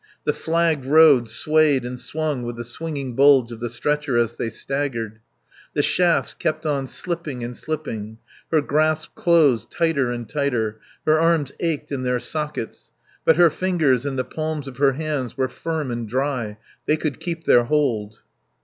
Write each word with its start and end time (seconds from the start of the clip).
The 0.23 0.33
flagged 0.33 0.83
road 0.85 1.29
swayed 1.29 1.85
and 1.85 1.99
swung 1.99 2.41
with 2.41 2.55
the 2.57 2.63
swinging 2.63 3.13
bulge 3.15 3.51
of 3.51 3.59
the 3.59 3.69
stretcher 3.69 4.17
as 4.17 4.33
they 4.33 4.49
staggered. 4.49 5.19
The 5.75 5.83
shafts 5.83 6.33
kept 6.33 6.65
on 6.65 6.87
slipping 6.87 7.43
and 7.43 7.55
slipping; 7.55 8.17
her 8.49 8.61
grasp 8.63 9.13
closed, 9.13 9.69
tighter 9.69 10.09
and 10.11 10.27
tighter; 10.27 10.79
her 11.05 11.19
arms 11.19 11.51
ached 11.59 11.91
in 11.91 12.01
their 12.01 12.19
sockets; 12.19 12.89
but 13.25 13.35
her 13.37 13.51
fingers 13.51 14.03
and 14.03 14.17
the 14.17 14.23
palms 14.23 14.67
of 14.67 14.77
her 14.77 14.93
hands 14.93 15.37
were 15.37 15.47
firm 15.47 15.91
and 15.91 16.09
dry; 16.09 16.57
they 16.87 16.97
could 16.97 17.19
keep 17.19 17.43
their 17.45 17.65
hold. 17.65 18.21